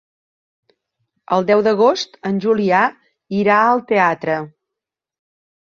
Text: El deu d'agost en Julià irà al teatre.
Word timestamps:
El 1.35 1.45
deu 1.49 1.61
d'agost 1.67 2.17
en 2.31 2.41
Julià 2.47 2.81
irà 3.43 3.59
al 3.67 3.85
teatre. 3.93 4.39